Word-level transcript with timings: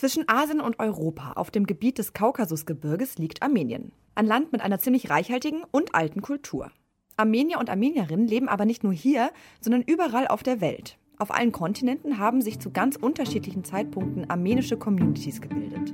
Zwischen 0.00 0.26
Asien 0.30 0.62
und 0.62 0.78
Europa 0.78 1.32
auf 1.32 1.50
dem 1.50 1.66
Gebiet 1.66 1.98
des 1.98 2.14
Kaukasusgebirges 2.14 3.18
liegt 3.18 3.42
Armenien. 3.42 3.92
Ein 4.14 4.24
Land 4.24 4.50
mit 4.50 4.62
einer 4.62 4.78
ziemlich 4.78 5.10
reichhaltigen 5.10 5.62
und 5.72 5.94
alten 5.94 6.22
Kultur. 6.22 6.70
Armenier 7.18 7.58
und 7.58 7.68
Armenierinnen 7.68 8.26
leben 8.26 8.48
aber 8.48 8.64
nicht 8.64 8.82
nur 8.82 8.94
hier, 8.94 9.30
sondern 9.60 9.82
überall 9.82 10.26
auf 10.26 10.42
der 10.42 10.62
Welt. 10.62 10.96
Auf 11.18 11.30
allen 11.30 11.52
Kontinenten 11.52 12.16
haben 12.16 12.40
sich 12.40 12.58
zu 12.58 12.70
ganz 12.70 12.96
unterschiedlichen 12.96 13.62
Zeitpunkten 13.62 14.30
armenische 14.30 14.78
Communities 14.78 15.42
gebildet. 15.42 15.92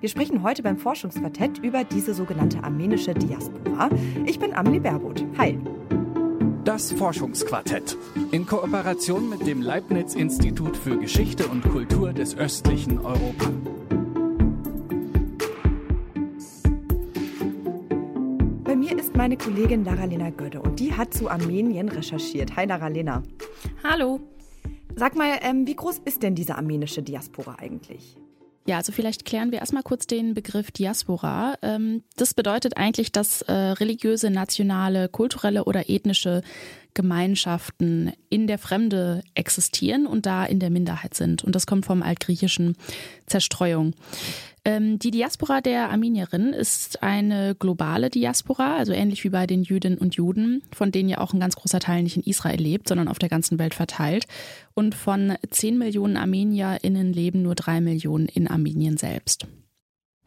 Wir 0.00 0.10
sprechen 0.10 0.42
heute 0.42 0.62
beim 0.62 0.76
Forschungsquartett 0.76 1.60
über 1.60 1.82
diese 1.82 2.12
sogenannte 2.12 2.62
armenische 2.62 3.14
Diaspora. 3.14 3.88
Ich 4.26 4.38
bin 4.38 4.52
Amelie 4.52 4.80
Berbot. 4.80 5.24
Hi. 5.38 5.58
Das 6.70 6.92
Forschungsquartett 6.92 7.96
in 8.30 8.46
Kooperation 8.46 9.28
mit 9.28 9.44
dem 9.44 9.60
Leibniz 9.60 10.14
Institut 10.14 10.76
für 10.76 10.96
Geschichte 10.96 11.48
und 11.48 11.62
Kultur 11.62 12.12
des 12.12 12.36
östlichen 12.36 13.00
Europa. 13.00 13.50
Bei 18.62 18.76
mir 18.76 18.96
ist 18.96 19.16
meine 19.16 19.36
Kollegin 19.36 19.84
Lara-Lena 19.84 20.30
Gödde 20.30 20.62
und 20.62 20.78
die 20.78 20.94
hat 20.94 21.12
zu 21.12 21.28
Armenien 21.28 21.88
recherchiert. 21.88 22.54
Hi 22.54 22.66
Lara-Lena. 22.66 23.24
Hallo. 23.82 24.20
Sag 24.94 25.16
mal, 25.16 25.40
ähm, 25.42 25.66
wie 25.66 25.74
groß 25.74 25.98
ist 26.04 26.22
denn 26.22 26.36
diese 26.36 26.54
armenische 26.54 27.02
Diaspora 27.02 27.56
eigentlich? 27.58 28.16
Ja, 28.66 28.76
also 28.76 28.92
vielleicht 28.92 29.24
klären 29.24 29.52
wir 29.52 29.60
erstmal 29.60 29.82
kurz 29.82 30.06
den 30.06 30.34
Begriff 30.34 30.70
Diaspora. 30.70 31.54
Ähm, 31.62 32.02
das 32.16 32.34
bedeutet 32.34 32.76
eigentlich, 32.76 33.10
dass 33.10 33.42
äh, 33.42 33.52
religiöse, 33.52 34.30
nationale, 34.30 35.08
kulturelle 35.08 35.64
oder 35.64 35.88
ethnische 35.88 36.42
Gemeinschaften 36.92 38.12
in 38.28 38.46
der 38.46 38.58
Fremde 38.58 39.22
existieren 39.34 40.06
und 40.06 40.26
da 40.26 40.44
in 40.44 40.60
der 40.60 40.70
Minderheit 40.70 41.14
sind. 41.14 41.44
Und 41.44 41.54
das 41.54 41.66
kommt 41.66 41.86
vom 41.86 42.02
altgriechischen 42.02 42.76
Zerstreuung. 43.26 43.94
Ähm, 44.64 44.98
die 44.98 45.10
Diaspora 45.10 45.60
der 45.60 45.90
Armenierinnen 45.90 46.52
ist 46.52 47.02
eine 47.02 47.54
globale 47.54 48.10
Diaspora, 48.10 48.76
also 48.76 48.92
ähnlich 48.92 49.24
wie 49.24 49.30
bei 49.30 49.46
den 49.46 49.62
Jüdinnen 49.62 49.98
und 49.98 50.16
Juden, 50.16 50.62
von 50.72 50.92
denen 50.92 51.08
ja 51.08 51.18
auch 51.18 51.32
ein 51.32 51.40
ganz 51.40 51.56
großer 51.56 51.80
Teil 51.80 52.02
nicht 52.02 52.16
in 52.16 52.22
Israel 52.22 52.60
lebt, 52.60 52.88
sondern 52.88 53.08
auf 53.08 53.18
der 53.18 53.30
ganzen 53.30 53.58
Welt 53.58 53.74
verteilt. 53.74 54.26
Und 54.74 54.94
von 54.94 55.34
10 55.48 55.78
Millionen 55.78 56.16
ArmenierInnen 56.16 57.12
leben 57.12 57.42
nur 57.42 57.54
3 57.54 57.80
Millionen 57.80 58.26
in 58.26 58.48
Armenien 58.48 58.98
selbst. 58.98 59.46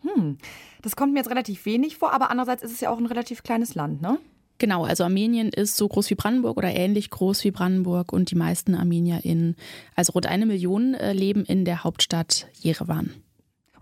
Hm, 0.02 0.38
das 0.82 0.96
kommt 0.96 1.14
mir 1.14 1.20
jetzt 1.20 1.30
relativ 1.30 1.66
wenig 1.66 1.98
vor, 1.98 2.12
aber 2.12 2.32
andererseits 2.32 2.64
ist 2.64 2.72
es 2.72 2.82
ja 2.82 2.90
auch 2.90 2.98
ein 2.98 3.06
relativ 3.06 3.44
kleines 3.44 3.76
Land, 3.76 4.02
ne? 4.02 4.18
Genau, 4.60 4.86
also 4.86 5.04
Armenien 5.04 5.50
ist 5.50 5.76
so 5.76 5.88
groß 5.88 6.10
wie 6.10 6.16
Brandenburg 6.16 6.58
oder 6.58 6.74
ähnlich 6.74 7.10
groß 7.10 7.44
wie 7.44 7.52
Brandenburg 7.52 8.14
und 8.14 8.32
die 8.32 8.36
meisten 8.36 8.76
ArmenierInnen, 8.76 9.56
also 9.96 10.14
rund 10.14 10.28
eine 10.28 10.46
Million, 10.46 10.94
äh, 10.94 11.12
leben 11.14 11.44
in 11.44 11.66
der 11.66 11.84
Hauptstadt 11.84 12.48
Jerewan. 12.62 13.14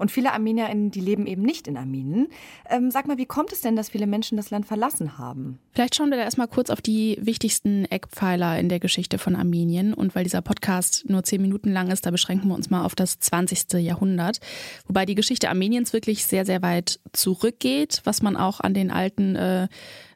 Und 0.01 0.09
viele 0.09 0.33
ArmenierInnen, 0.33 0.89
die 0.89 0.99
leben 0.99 1.27
eben 1.27 1.43
nicht 1.43 1.67
in 1.67 1.77
Armenien. 1.77 2.27
Ähm, 2.67 2.89
sag 2.89 3.07
mal, 3.07 3.19
wie 3.19 3.27
kommt 3.27 3.51
es 3.51 3.61
denn, 3.61 3.75
dass 3.75 3.89
viele 3.89 4.07
Menschen 4.07 4.35
das 4.35 4.49
Land 4.49 4.65
verlassen 4.65 5.19
haben? 5.19 5.59
Vielleicht 5.73 5.95
schauen 5.95 6.09
wir 6.09 6.17
da 6.17 6.23
erstmal 6.23 6.47
kurz 6.47 6.71
auf 6.71 6.81
die 6.81 7.19
wichtigsten 7.21 7.85
Eckpfeiler 7.85 8.59
in 8.59 8.67
der 8.67 8.79
Geschichte 8.79 9.19
von 9.19 9.35
Armenien. 9.35 9.93
Und 9.93 10.15
weil 10.15 10.23
dieser 10.23 10.41
Podcast 10.41 11.07
nur 11.07 11.21
zehn 11.21 11.39
Minuten 11.39 11.71
lang 11.71 11.91
ist, 11.91 12.07
da 12.07 12.09
beschränken 12.09 12.47
wir 12.47 12.55
uns 12.55 12.71
mal 12.71 12.83
auf 12.83 12.95
das 12.95 13.19
20. 13.19 13.73
Jahrhundert. 13.73 14.39
Wobei 14.87 15.05
die 15.05 15.13
Geschichte 15.13 15.49
Armeniens 15.49 15.93
wirklich 15.93 16.25
sehr, 16.25 16.47
sehr 16.47 16.63
weit 16.63 16.99
zurückgeht, 17.13 18.01
was 18.03 18.23
man 18.23 18.35
auch 18.35 18.59
an 18.59 18.73
den 18.73 18.89
alten 18.89 19.35
äh, 19.35 19.67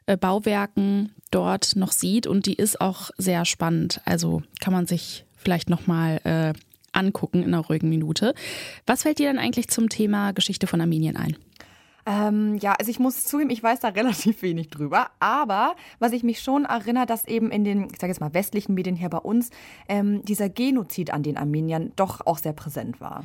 äh 0.06 0.16
Bauwerken 0.16 1.12
dort 1.30 1.76
noch 1.76 1.92
sieht. 1.92 2.26
Und 2.26 2.46
die 2.46 2.54
ist 2.54 2.80
auch 2.80 3.10
sehr 3.18 3.44
spannend. 3.44 4.00
Also 4.04 4.42
kann 4.58 4.72
man 4.72 4.86
sich 4.86 5.24
vielleicht 5.36 5.70
nochmal 5.70 6.20
äh, 6.24 6.58
angucken 6.92 7.42
in 7.42 7.54
einer 7.54 7.64
ruhigen 7.64 7.88
Minute. 7.88 8.34
Was 8.86 9.02
fällt 9.02 9.18
dir 9.18 9.28
denn 9.28 9.38
eigentlich 9.38 9.68
zum 9.68 9.88
Thema 9.88 10.32
Geschichte 10.32 10.66
von 10.66 10.80
Armenien 10.80 11.16
ein? 11.16 11.36
Ähm, 12.06 12.56
ja, 12.58 12.72
also 12.74 12.88
ich 12.88 13.00
muss 13.00 13.24
zugeben, 13.24 13.50
ich 13.50 13.62
weiß 13.62 13.80
da 13.80 13.88
relativ 13.96 14.42
wenig 14.42 14.70
drüber. 14.70 15.08
Aber 15.18 15.74
was 15.98 16.12
ich 16.12 16.22
mich 16.22 16.40
schon 16.40 16.64
erinnere, 16.64 17.06
dass 17.06 17.26
eben 17.26 17.50
in 17.50 17.64
den, 17.64 17.88
ich 17.92 18.00
sage 18.00 18.12
jetzt 18.12 18.20
mal, 18.20 18.32
westlichen 18.32 18.74
Medien 18.74 18.96
hier 18.96 19.10
bei 19.10 19.18
uns 19.18 19.50
ähm, 19.88 20.24
dieser 20.24 20.48
Genozid 20.48 21.12
an 21.12 21.22
den 21.22 21.36
Armeniern 21.36 21.92
doch 21.96 22.24
auch 22.24 22.38
sehr 22.38 22.52
präsent 22.52 23.00
war. 23.00 23.24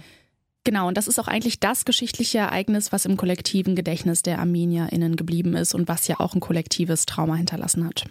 Genau, 0.64 0.88
und 0.88 0.96
das 0.96 1.08
ist 1.08 1.20
auch 1.20 1.28
eigentlich 1.28 1.60
das 1.60 1.86
geschichtliche 1.86 2.40
Ereignis, 2.40 2.92
was 2.92 3.06
im 3.06 3.18
kollektiven 3.18 3.76
Gedächtnis 3.76 4.22
der 4.22 4.40
ArmenierInnen 4.40 5.16
geblieben 5.16 5.56
ist 5.56 5.74
und 5.74 5.88
was 5.88 6.08
ja 6.08 6.20
auch 6.20 6.36
ein 6.36 6.40
kollektives 6.40 7.08
Trauma 7.08 7.36
hinterlassen 7.36 7.86
hat. 7.86 8.06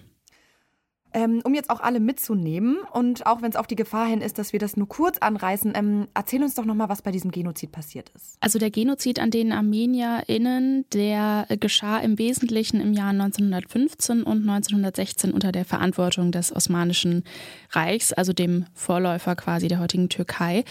Ähm, 1.12 1.40
um 1.44 1.54
jetzt 1.54 1.70
auch 1.70 1.80
alle 1.80 1.98
mitzunehmen 1.98 2.78
und 2.92 3.26
auch 3.26 3.42
wenn 3.42 3.50
es 3.50 3.56
auf 3.56 3.66
die 3.66 3.76
Gefahr 3.76 4.06
hin 4.06 4.20
ist, 4.20 4.38
dass 4.38 4.52
wir 4.52 4.60
das 4.60 4.76
nur 4.76 4.88
kurz 4.88 5.18
anreißen, 5.18 5.72
ähm, 5.74 6.06
erzähl 6.14 6.42
uns 6.42 6.54
doch 6.54 6.64
nochmal, 6.64 6.88
was 6.88 7.02
bei 7.02 7.10
diesem 7.10 7.30
Genozid 7.30 7.72
passiert 7.72 8.10
ist. 8.14 8.36
Also 8.40 8.58
der 8.58 8.70
Genozid 8.70 9.18
an 9.18 9.30
den 9.30 9.52
ArmenierInnen, 9.52 10.84
der 10.92 11.46
geschah 11.58 11.98
im 11.98 12.18
Wesentlichen 12.18 12.80
im 12.80 12.92
Jahr 12.92 13.10
1915 13.10 14.22
und 14.22 14.48
1916 14.48 15.32
unter 15.32 15.50
der 15.50 15.64
Verantwortung 15.64 16.30
des 16.30 16.54
Osmanischen 16.54 17.24
Reichs, 17.70 18.12
also 18.12 18.32
dem 18.32 18.66
Vorläufer 18.74 19.34
quasi 19.34 19.68
der 19.68 19.80
heutigen 19.80 20.08
Türkei. 20.08 20.64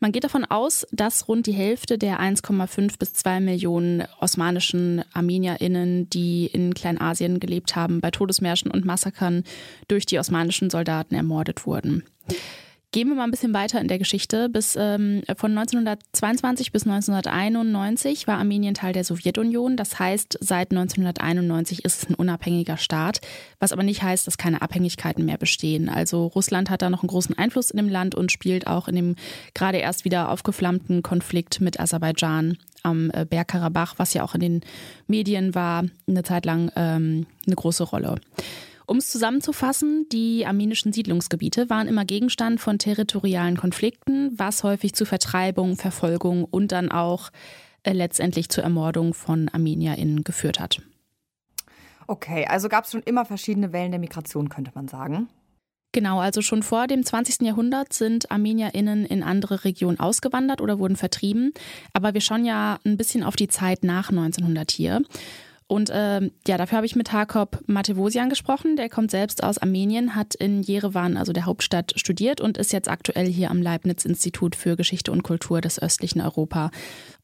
Man 0.00 0.12
geht 0.12 0.22
davon 0.22 0.44
aus, 0.44 0.86
dass 0.92 1.26
rund 1.26 1.46
die 1.46 1.52
Hälfte 1.52 1.98
der 1.98 2.20
1,5 2.20 2.98
bis 2.98 3.14
2 3.14 3.40
Millionen 3.40 4.04
osmanischen 4.20 5.02
ArmenierInnen, 5.12 6.08
die 6.08 6.46
in 6.46 6.72
Kleinasien 6.72 7.40
gelebt 7.40 7.74
haben, 7.74 8.00
bei 8.00 8.12
Todesmärschen 8.12 8.70
und 8.70 8.84
Massakern 8.84 9.42
durch 9.88 10.06
die 10.06 10.18
osmanischen 10.20 10.70
Soldaten 10.70 11.16
ermordet 11.16 11.66
wurden. 11.66 12.04
Gehen 12.90 13.08
wir 13.08 13.16
mal 13.16 13.24
ein 13.24 13.30
bisschen 13.30 13.52
weiter 13.52 13.82
in 13.82 13.88
der 13.88 13.98
Geschichte. 13.98 14.48
Bis 14.48 14.74
ähm, 14.74 15.22
von 15.36 15.50
1922 15.50 16.72
bis 16.72 16.86
1991 16.86 18.26
war 18.26 18.38
Armenien 18.38 18.72
Teil 18.72 18.94
der 18.94 19.04
Sowjetunion. 19.04 19.76
Das 19.76 19.98
heißt, 19.98 20.38
seit 20.40 20.70
1991 20.70 21.84
ist 21.84 22.02
es 22.02 22.08
ein 22.08 22.14
unabhängiger 22.14 22.78
Staat, 22.78 23.20
was 23.60 23.72
aber 23.72 23.82
nicht 23.82 24.02
heißt, 24.02 24.26
dass 24.26 24.38
keine 24.38 24.62
Abhängigkeiten 24.62 25.26
mehr 25.26 25.36
bestehen. 25.36 25.90
Also 25.90 26.28
Russland 26.28 26.70
hat 26.70 26.80
da 26.80 26.88
noch 26.88 27.02
einen 27.02 27.08
großen 27.08 27.36
Einfluss 27.36 27.70
in 27.70 27.76
dem 27.76 27.90
Land 27.90 28.14
und 28.14 28.32
spielt 28.32 28.66
auch 28.66 28.88
in 28.88 28.96
dem 28.96 29.16
gerade 29.52 29.76
erst 29.76 30.06
wieder 30.06 30.30
aufgeflammten 30.30 31.02
Konflikt 31.02 31.60
mit 31.60 31.78
Aserbaidschan 31.78 32.56
am 32.84 33.10
äh, 33.10 33.26
Bergkarabach, 33.26 33.96
was 33.98 34.14
ja 34.14 34.22
auch 34.22 34.34
in 34.34 34.40
den 34.40 34.60
Medien 35.06 35.54
war, 35.54 35.84
eine 36.06 36.22
Zeit 36.22 36.46
lang 36.46 36.72
ähm, 36.74 37.26
eine 37.46 37.56
große 37.56 37.84
Rolle. 37.84 38.18
Um 38.88 38.96
es 38.96 39.10
zusammenzufassen, 39.10 40.06
die 40.10 40.46
armenischen 40.46 40.94
Siedlungsgebiete 40.94 41.68
waren 41.68 41.88
immer 41.88 42.06
Gegenstand 42.06 42.58
von 42.58 42.78
territorialen 42.78 43.58
Konflikten, 43.58 44.32
was 44.38 44.64
häufig 44.64 44.94
zu 44.94 45.04
Vertreibung, 45.04 45.76
Verfolgung 45.76 46.44
und 46.44 46.72
dann 46.72 46.90
auch 46.90 47.28
äh, 47.82 47.92
letztendlich 47.92 48.48
zur 48.48 48.64
Ermordung 48.64 49.12
von 49.12 49.50
ArmenierInnen 49.50 50.24
geführt 50.24 50.58
hat. 50.58 50.80
Okay, 52.06 52.46
also 52.46 52.70
gab 52.70 52.86
es 52.86 52.92
schon 52.92 53.02
immer 53.02 53.26
verschiedene 53.26 53.74
Wellen 53.74 53.90
der 53.90 54.00
Migration, 54.00 54.48
könnte 54.48 54.70
man 54.74 54.88
sagen. 54.88 55.28
Genau, 55.92 56.20
also 56.20 56.40
schon 56.40 56.62
vor 56.62 56.86
dem 56.86 57.04
20. 57.04 57.42
Jahrhundert 57.42 57.92
sind 57.92 58.30
ArmenierInnen 58.30 59.04
in 59.04 59.22
andere 59.22 59.64
Regionen 59.64 60.00
ausgewandert 60.00 60.62
oder 60.62 60.78
wurden 60.78 60.96
vertrieben. 60.96 61.52
Aber 61.92 62.14
wir 62.14 62.22
schauen 62.22 62.46
ja 62.46 62.78
ein 62.86 62.96
bisschen 62.96 63.22
auf 63.22 63.36
die 63.36 63.48
Zeit 63.48 63.84
nach 63.84 64.08
1900 64.08 64.70
hier. 64.70 65.02
Und 65.68 65.90
äh, 65.90 66.22
ja, 66.46 66.56
dafür 66.56 66.76
habe 66.76 66.86
ich 66.86 66.96
mit 66.96 67.12
Hakob 67.12 67.62
Matevosian 67.66 68.30
gesprochen. 68.30 68.76
Der 68.76 68.88
kommt 68.88 69.10
selbst 69.10 69.44
aus 69.44 69.58
Armenien, 69.58 70.14
hat 70.14 70.34
in 70.34 70.62
Jerewan, 70.62 71.18
also 71.18 71.34
der 71.34 71.44
Hauptstadt, 71.44 71.92
studiert 71.96 72.40
und 72.40 72.56
ist 72.56 72.72
jetzt 72.72 72.88
aktuell 72.88 73.26
hier 73.26 73.50
am 73.50 73.60
Leibniz-Institut 73.60 74.56
für 74.56 74.76
Geschichte 74.76 75.12
und 75.12 75.22
Kultur 75.22 75.60
des 75.60 75.80
östlichen 75.80 76.22
Europa. 76.22 76.70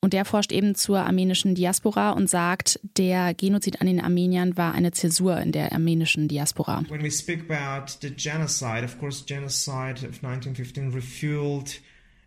Und 0.01 0.13
der 0.13 0.27
forscht 0.27 0.53
eben 0.53 0.75
zur 0.75 0.99
armenischen 0.99 1.55
Diaspora 1.55 2.11
und 2.11 2.29
sagt, 2.29 2.79
der 2.99 3.33
Genozid 3.33 3.81
an 3.81 3.87
den 3.87 3.99
Armeniern 3.99 4.59
war 4.59 4.75
eine 4.75 4.93
Zäsur 4.93 5.39
in 5.41 5.51
der 5.51 5.73
armenischen 5.73 6.29
Diaspora. 6.29 6.85
When 6.91 7.03
we 7.03 7.11
speak 7.11 7.51
about 7.51 7.95
the 8.03 8.11
genocide, 8.11 8.85
of 8.85 8.99
course, 9.01 9.25
genocide 9.25 10.07
of 10.07 10.23
1915 10.23 10.93
refueled 10.93 11.81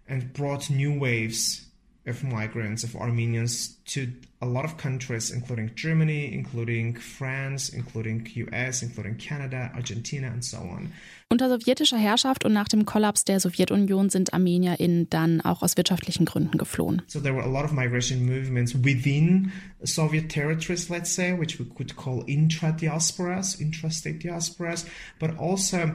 and 0.10 0.34
brought 0.34 0.68
new 0.72 1.00
waves 1.00 1.67
of 2.08 2.24
migrants, 2.24 2.84
of 2.84 2.96
Armenians 2.96 3.78
to 3.86 4.08
a 4.42 4.46
lot 4.46 4.66
of 4.66 4.78
countries, 4.78 5.32
including 5.32 5.74
Germany, 5.76 6.32
including 6.34 6.96
France, 6.96 7.70
including 7.70 8.28
US, 8.36 8.82
including 8.84 9.18
Canada, 9.18 9.72
Argentina 9.74 10.28
and 10.28 10.44
so 10.44 10.58
on. 10.58 10.92
Unter 11.30 11.50
sowjetischer 11.50 11.98
Herrschaft 11.98 12.46
und 12.46 12.54
nach 12.54 12.68
dem 12.68 12.86
Kollaps 12.86 13.26
der 13.26 13.40
Sowjetunion 13.40 14.10
sind 14.10 14.34
ArmenierInnen 14.34 15.10
dann 15.10 15.42
auch 15.42 15.62
aus 15.62 15.76
wirtschaftlichen 15.76 16.26
Gründen 16.26 16.58
geflohen. 16.58 17.02
So 17.08 17.20
there 17.20 17.36
were 17.36 17.44
a 17.44 17.52
lot 17.52 17.66
of 17.66 17.72
migration 17.74 18.26
movements 18.26 18.74
within 18.76 19.52
Soviet 19.84 20.30
territories, 20.30 20.90
let's 20.90 21.14
say, 21.14 21.38
which 21.38 21.60
we 21.60 21.66
could 21.66 21.96
call 21.96 22.24
intra-diasporas, 22.28 23.60
intrastate 23.60 24.20
diasporas, 24.22 24.86
but 25.20 25.38
also 25.38 25.92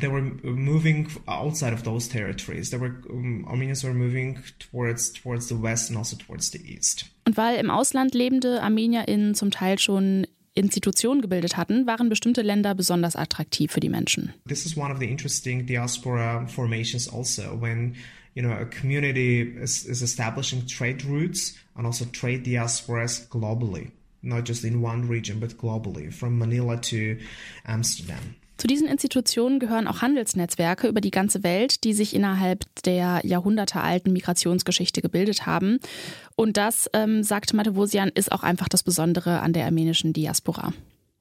they 0.00 0.08
were 0.08 0.22
moving 0.42 1.08
outside 1.26 1.72
of 1.72 1.84
those 1.84 2.08
territories. 2.08 2.70
They 2.70 2.78
were 2.78 2.96
um, 3.10 3.44
Armenians 3.48 3.84
were 3.84 3.94
moving 3.94 4.38
towards 4.58 5.12
towards 5.12 5.48
the 5.48 5.56
west 5.56 5.90
and 5.90 5.98
also 5.98 6.16
towards 6.16 6.50
the 6.50 6.60
east. 6.60 7.06
Und 7.26 7.36
weil 7.36 7.58
im 7.58 7.70
Ausland 7.70 8.14
lebende 8.14 8.62
ArmenierInnen 8.62 9.34
zum 9.34 9.50
Teil 9.50 9.78
schon 9.78 10.26
Institutionen 10.54 11.20
gebildet 11.20 11.56
hatten, 11.56 11.86
waren 11.86 12.08
bestimmte 12.08 12.42
Länder 12.42 12.74
besonders 12.74 13.16
attraktiv 13.16 13.72
für 13.72 13.80
die 13.80 13.88
Menschen. 13.88 14.32
This 14.46 14.66
is 14.66 14.76
one 14.76 14.92
of 14.92 15.00
the 15.00 15.06
interesting 15.06 15.66
diaspora 15.66 16.46
formations 16.46 17.08
also 17.08 17.60
when 17.60 17.96
you 18.34 18.42
know, 18.42 18.52
a 18.52 18.66
community 18.66 19.40
is, 19.42 19.86
is 19.86 20.02
establishing 20.02 20.66
trade 20.66 21.04
routes 21.04 21.56
and 21.76 21.86
also 21.86 22.04
trade 22.06 22.44
diasporas 22.44 23.28
globally, 23.28 23.92
not 24.22 24.44
just 24.44 24.64
in 24.64 24.82
one 24.82 25.08
region, 25.08 25.38
but 25.38 25.56
globally, 25.56 26.12
from 26.12 26.38
Manila 26.38 26.76
to 26.78 27.18
Amsterdam. 27.64 28.36
Zu 28.56 28.68
diesen 28.68 28.86
Institutionen 28.86 29.58
gehören 29.58 29.88
auch 29.88 30.00
Handelsnetzwerke 30.00 30.86
über 30.86 31.00
die 31.00 31.10
ganze 31.10 31.42
Welt, 31.42 31.82
die 31.84 31.92
sich 31.92 32.14
innerhalb 32.14 32.64
der 32.84 33.20
jahrhundertealten 33.24 34.12
Migrationsgeschichte 34.12 35.02
gebildet 35.02 35.44
haben. 35.44 35.80
Und 36.36 36.56
das, 36.56 36.88
ähm, 36.92 37.22
sagt 37.22 37.52
Matevosian, 37.52 38.10
ist 38.14 38.30
auch 38.30 38.42
einfach 38.42 38.68
das 38.68 38.82
Besondere 38.82 39.40
an 39.40 39.52
der 39.52 39.66
armenischen 39.66 40.12
Diaspora. 40.12 40.72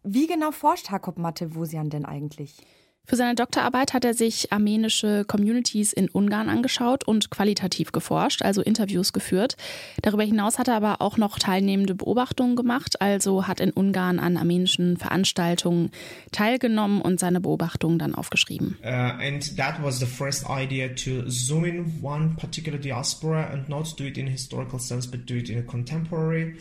Wie 0.03 0.27
genau 0.27 0.51
forscht 0.51 0.91
Jakob 0.91 1.17
Matevosian 1.17 1.89
denn 1.89 2.05
eigentlich? 2.05 2.57
Für 3.05 3.17
seine 3.17 3.35
Doktorarbeit 3.35 3.93
hat 3.93 4.05
er 4.05 4.13
sich 4.13 4.53
armenische 4.53 5.25
Communities 5.25 5.91
in 5.91 6.07
Ungarn 6.09 6.47
angeschaut 6.47 7.03
und 7.03 7.29
qualitativ 7.29 7.91
geforscht, 7.91 8.43
also 8.43 8.61
Interviews 8.61 9.11
geführt. 9.11 9.57
Darüber 10.01 10.23
hinaus 10.23 10.57
hat 10.57 10.69
er 10.69 10.75
aber 10.75 11.01
auch 11.01 11.17
noch 11.17 11.37
teilnehmende 11.37 11.95
Beobachtungen 11.95 12.55
gemacht, 12.55 13.01
also 13.01 13.45
hat 13.45 13.59
in 13.59 13.71
Ungarn 13.71 14.19
an 14.19 14.37
armenischen 14.37 14.95
Veranstaltungen 14.95 15.91
teilgenommen 16.31 17.01
und 17.01 17.19
seine 17.19 17.41
Beobachtungen 17.41 17.99
dann 17.99 18.15
aufgeschrieben. 18.15 18.77
Uh, 18.81 18.87
and 18.87 19.57
that 19.57 19.83
was 19.83 19.99
the 19.99 20.05
first 20.05 20.45
idea 20.49 20.87
to 20.87 21.29
zoom 21.29 21.65
in 21.65 21.99
one 22.01 22.37
particular 22.39 22.79
diaspora 22.79 23.47
and 23.51 23.67
not 23.67 23.99
do 23.99 24.05
it 24.05 24.17
in 24.17 24.27
historical 24.27 24.79
sense, 24.79 25.09
but 25.09 25.29
do 25.29 25.35
it 25.35 25.49
in 25.49 25.59
a 25.59 25.63
contemporary 25.63 26.55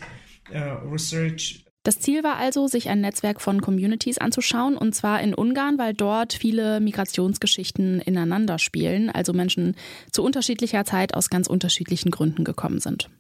uh, 0.52 0.84
research. 0.90 1.64
Das 1.84 1.98
Ziel 1.98 2.22
war 2.22 2.36
also, 2.36 2.68
sich 2.68 2.88
ein 2.88 3.00
Netzwerk 3.00 3.40
von 3.40 3.60
Communities 3.60 4.18
anzuschauen, 4.18 4.76
und 4.76 4.94
zwar 4.94 5.20
in 5.20 5.34
Ungarn, 5.34 5.78
weil 5.78 5.94
dort 5.94 6.32
viele 6.32 6.78
Migrationsgeschichten 6.78 8.00
ineinander 8.00 8.60
spielen, 8.60 9.10
also 9.10 9.32
Menschen 9.32 9.74
zu 10.12 10.22
unterschiedlicher 10.22 10.84
Zeit 10.84 11.14
aus 11.14 11.28
ganz 11.28 11.48
unterschiedlichen 11.48 12.12
Gründen 12.12 12.44
gekommen 12.44 12.78
sind. 12.78 13.10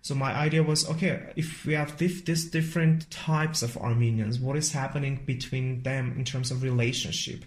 So 0.00 0.14
my 0.14 0.30
idea 0.32 0.66
was, 0.66 0.88
okay, 0.88 1.18
if 1.36 1.66
we 1.66 1.76
have 1.76 1.96
this, 1.96 2.24
this 2.24 2.50
different 2.50 3.10
types 3.10 3.62
of 3.62 3.76
Armenians, 3.76 4.40
what 4.40 4.56
is 4.56 4.74
happening 4.74 5.26
between 5.26 5.82
them 5.82 6.16
in 6.16 6.24
terms 6.24 6.50
of 6.50 6.62
relationship? 6.62 7.44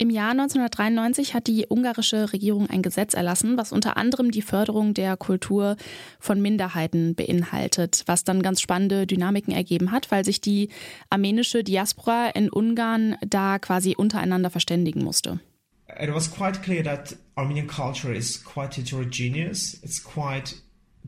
Im 0.00 0.08
Jahr 0.08 0.30
1993 0.30 1.34
hat 1.34 1.46
die 1.46 1.66
ungarische 1.68 2.32
Regierung 2.32 2.70
ein 2.70 2.80
Gesetz 2.80 3.12
erlassen, 3.12 3.58
was 3.58 3.70
unter 3.70 3.98
anderem 3.98 4.30
die 4.30 4.40
Förderung 4.40 4.94
der 4.94 5.18
Kultur 5.18 5.76
von 6.18 6.40
Minderheiten 6.40 7.14
beinhaltet, 7.14 8.04
was 8.06 8.24
dann 8.24 8.40
ganz 8.40 8.62
spannende 8.62 9.06
Dynamiken 9.06 9.52
ergeben 9.52 9.92
hat, 9.92 10.10
weil 10.10 10.24
sich 10.24 10.40
die 10.40 10.70
armenische 11.10 11.62
Diaspora 11.62 12.30
in 12.30 12.48
Ungarn 12.50 13.16
da 13.28 13.58
quasi 13.58 13.94
untereinander 13.94 14.48
verständigen 14.48 15.04
musste. 15.04 15.38
It 16.00 16.14
was 16.14 16.30
quite 16.30 16.62
clear 16.62 16.82
that 16.82 17.14
Armenian 17.34 17.66
culture 17.66 18.14
is 18.14 18.42
quite 18.42 18.80
heterogeneous. 18.80 19.74
It's 19.82 20.02
quite 20.02 20.54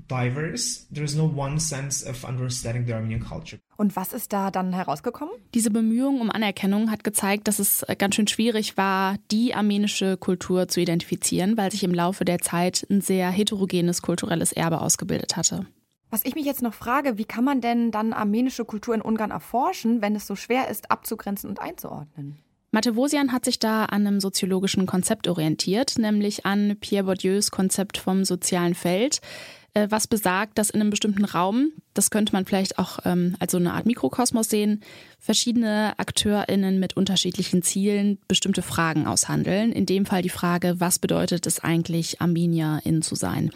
diverse. 0.07 0.85
There 0.93 1.05
is 1.05 1.17
no 1.17 1.25
one 1.25 1.59
sense 1.59 2.07
of 2.07 2.25
understanding 2.25 2.85
the 2.85 2.93
Armenian 2.93 3.25
culture. 3.27 3.59
Und 3.83 3.97
was 3.97 4.13
ist 4.13 4.33
da 4.33 4.53
dann 4.53 4.73
herausgekommen? 4.73 5.35
Diese 5.55 5.73
Bemühung 5.73 6.21
um 6.21 6.31
Anerkennung 6.31 6.93
hat 6.93 7.03
gezeigt, 7.03 7.49
dass 7.49 7.59
es 7.59 7.85
ganz 7.99 8.15
schön 8.15 8.29
schwierig 8.29 8.77
war, 8.77 9.17
die 9.33 9.57
armenische 9.57 10.17
Kultur 10.17 10.69
zu 10.69 10.79
identifizieren, 10.79 11.57
weil 11.57 11.73
sich 11.73 11.83
im 11.83 11.93
Laufe 11.93 12.25
der 12.25 12.39
Zeit 12.39 12.87
ein 12.89 13.01
sehr 13.01 13.29
heterogenes 13.29 14.01
kulturelles 14.01 14.53
Erbe 14.53 14.81
ausgebildet 14.81 15.37
hatte. 15.37 15.67
Was 16.11 16.25
ich 16.25 16.37
mich 16.37 16.45
jetzt 16.45 16.63
noch 16.63 16.75
frage, 16.75 17.19
wie 17.19 17.25
kann 17.25 17.43
man 17.43 17.61
denn 17.61 17.91
dann 17.91 18.13
armenische 18.13 18.65
Kultur 18.65 18.95
in 18.95 19.03
Ungarn 19.03 19.33
erforschen, 19.33 20.01
wenn 20.01 20.15
es 20.15 20.29
so 20.29 20.37
schwer 20.37 20.69
ist, 20.69 20.93
abzugrenzen 20.93 21.51
und 21.51 21.61
einzuordnen? 21.61 22.39
Matevosian 22.71 23.33
hat 23.33 23.45
sich 23.45 23.59
da 23.59 23.87
an 23.87 24.07
einem 24.07 24.21
soziologischen 24.21 24.87
Konzept 24.87 25.27
orientiert, 25.27 25.99
nämlich 25.99 26.47
an 26.47 26.77
Pierre 26.81 27.05
Bourdieus 27.05 27.51
Konzept 27.51 27.99
vom 27.99 28.25
sozialen 28.25 28.75
Feld. 28.75 29.21
Äh, 29.75 29.87
was 29.91 30.07
besagt, 30.07 30.59
dass 30.59 30.71
in 30.71 30.81
einem 30.81 30.91
bestimmten 30.91 31.25
Raum, 31.25 31.73
das 31.95 32.11
könnte 32.11 32.35
man 32.35 32.45
vielleicht 32.45 32.79
auch 32.79 32.99
ähm, 33.05 33.37
als 33.39 33.53
so 33.53 33.59
eine 33.59 33.73
Art 33.73 33.87
Mikrokosmos 33.87 34.51
sehen, 34.51 34.83
verschiedene 35.19 35.95
AkteurInnen 35.97 36.79
mit 36.79 36.95
unterschiedlichen 36.97 37.63
Zielen 37.63 38.19
bestimmte 38.29 38.61
Fragen 38.61 39.07
aushandeln. 39.07 39.73
In 39.73 39.87
dem 39.87 40.05
Fall 40.05 40.21
die 40.21 40.29
Frage, 40.29 40.75
was 40.79 40.99
bedeutet 40.99 41.47
es 41.47 41.61
eigentlich, 41.61 42.21
Armenierin 42.21 43.01
zu 43.01 43.15
sein? 43.15 43.51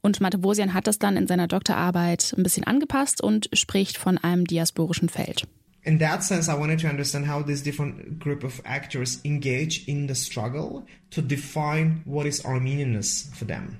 Und 0.00 0.22
Matevosian 0.22 0.72
hat 0.72 0.86
das 0.86 0.98
dann 0.98 1.18
in 1.18 1.26
seiner 1.26 1.46
Doktorarbeit 1.46 2.34
ein 2.38 2.42
bisschen 2.42 2.64
angepasst 2.64 3.20
und 3.20 3.50
spricht 3.52 3.98
von 3.98 4.16
einem 4.16 4.46
diasporischen 4.46 5.10
Feld. 5.10 5.46
In 5.82 5.98
that 5.98 6.22
sense, 6.22 6.50
I 6.50 6.58
wanted 6.58 6.80
to 6.80 6.88
understand 6.88 7.28
how 7.28 7.44
this 7.44 7.62
different 7.62 8.18
group 8.18 8.44
of 8.44 8.62
actors 8.64 9.20
engage 9.24 9.86
in 9.86 10.08
the 10.08 10.14
struggle 10.14 10.84
to 11.10 11.20
define 11.20 12.00
what 12.06 12.24
is 12.24 12.44
Armenianness 12.44 13.30
for 13.34 13.46
them 13.46 13.78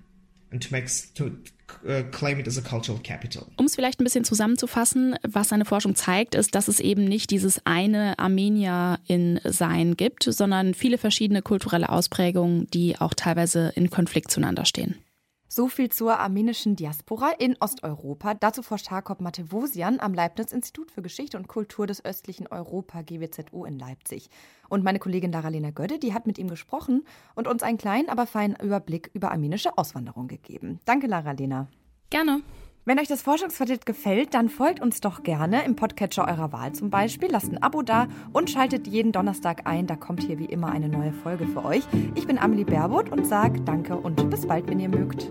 and 0.52 0.62
to 0.62 0.72
make 0.72 0.86
to 1.14 1.30
uh, 1.88 2.02
claim 2.10 2.38
it 2.38 2.46
as 2.46 2.58
a 2.58 2.62
cultural 2.62 3.00
capital. 3.02 3.46
Um 3.56 3.66
es 3.66 3.74
vielleicht 3.74 4.00
ein 4.00 4.04
bisschen 4.04 4.24
zusammenzufassen, 4.24 5.16
was 5.22 5.48
seine 5.48 5.64
Forschung 5.64 5.94
zeigt, 5.94 6.34
ist, 6.34 6.54
dass 6.54 6.68
es 6.68 6.80
eben 6.80 7.04
nicht 7.04 7.30
dieses 7.30 7.64
eine 7.64 8.18
Armenier-in-Sein 8.18 9.96
gibt, 9.96 10.24
sondern 10.24 10.74
viele 10.74 10.98
verschiedene 10.98 11.42
kulturelle 11.42 11.88
Ausprägungen, 11.88 12.68
die 12.70 12.98
auch 12.98 13.14
teilweise 13.14 13.72
in 13.76 13.90
Konflikt 13.90 14.30
zueinander 14.30 14.64
stehen. 14.64 14.96
So 15.52 15.66
viel 15.66 15.88
zur 15.88 16.20
armenischen 16.20 16.76
Diaspora 16.76 17.32
in 17.40 17.56
Osteuropa. 17.58 18.34
Dazu 18.34 18.62
forscht 18.62 18.88
Jakob 18.88 19.20
Matevosian 19.20 19.98
am 19.98 20.14
Leibniz-Institut 20.14 20.92
für 20.92 21.02
Geschichte 21.02 21.36
und 21.36 21.48
Kultur 21.48 21.88
des 21.88 22.04
östlichen 22.04 22.46
Europa 22.46 23.02
GWZO 23.02 23.64
in 23.64 23.76
Leipzig. 23.76 24.30
Und 24.68 24.84
meine 24.84 25.00
Kollegin 25.00 25.32
Lara-Lena 25.32 25.72
Gödde, 25.72 25.98
die 25.98 26.14
hat 26.14 26.28
mit 26.28 26.38
ihm 26.38 26.46
gesprochen 26.46 27.04
und 27.34 27.48
uns 27.48 27.64
einen 27.64 27.78
kleinen, 27.78 28.08
aber 28.08 28.28
feinen 28.28 28.54
Überblick 28.62 29.10
über 29.12 29.32
armenische 29.32 29.76
Auswanderung 29.76 30.28
gegeben. 30.28 30.78
Danke, 30.84 31.08
Lara-Lena. 31.08 31.66
Gerne. 32.10 32.42
Wenn 32.84 33.00
euch 33.00 33.08
das 33.08 33.22
Forschungsquartett 33.22 33.86
gefällt, 33.86 34.34
dann 34.34 34.48
folgt 34.48 34.80
uns 34.80 35.00
doch 35.00 35.24
gerne 35.24 35.64
im 35.64 35.74
Podcatcher 35.74 36.28
eurer 36.28 36.52
Wahl 36.52 36.72
zum 36.72 36.90
Beispiel, 36.90 37.28
lasst 37.30 37.50
ein 37.50 37.62
Abo 37.62 37.82
da 37.82 38.06
und 38.32 38.50
schaltet 38.50 38.86
jeden 38.86 39.12
Donnerstag 39.12 39.66
ein, 39.66 39.86
da 39.86 39.96
kommt 39.96 40.22
hier 40.22 40.38
wie 40.38 40.46
immer 40.46 40.70
eine 40.70 40.88
neue 40.88 41.12
Folge 41.12 41.46
für 41.46 41.64
euch. 41.64 41.82
Ich 42.14 42.26
bin 42.26 42.38
Amelie 42.38 42.64
Baerbutt 42.64 43.10
und 43.10 43.26
sage 43.26 43.60
danke 43.60 43.96
und 43.96 44.30
bis 44.30 44.46
bald, 44.46 44.68
wenn 44.68 44.80
ihr 44.80 44.88
mögt. 44.88 45.30